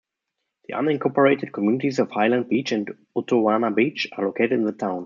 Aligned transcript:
The 0.67 0.73
unincorporated 0.73 1.53
communities 1.53 1.99
of 1.99 2.09
Highland 2.09 2.49
Beach 2.49 2.71
and 2.71 2.89
Utowana 3.15 3.75
Beach 3.75 4.07
are 4.17 4.25
located 4.25 4.51
in 4.53 4.65
the 4.65 4.71
town. 4.71 4.99